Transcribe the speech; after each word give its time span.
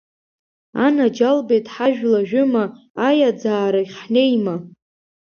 Анаџьалбеит, 0.85 1.65
ҳажәла 1.73 2.19
ажәыма, 2.23 2.63
аиаӡаарахь 3.07 3.95
ҳнеима? 4.01 4.55